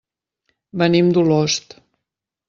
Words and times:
Venim 0.81 1.11
d'Olost. 1.17 1.77